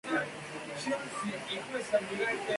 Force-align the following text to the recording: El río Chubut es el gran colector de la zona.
El 0.03 0.11
río 0.11 0.19
Chubut 0.19 0.75
es 0.75 0.87
el 0.87 1.31
gran 1.31 1.71
colector 1.71 2.01
de 2.09 2.17
la 2.23 2.29
zona. 2.31 2.41